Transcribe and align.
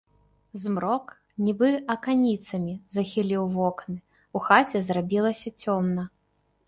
Змрок, 0.61 1.11
нібы 1.47 1.69
аканіцамі, 1.95 2.73
захіліў 2.95 3.43
вокны, 3.59 3.97
у 4.41 4.45
хаце 4.47 4.77
зрабілася 4.89 5.49
цёмна. 5.65 6.03